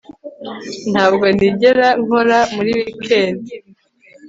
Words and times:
Ntabwo 0.91 1.25
nigera 1.35 1.87
nkora 2.03 2.39
muri 2.55 2.71
wikendi 2.77 3.53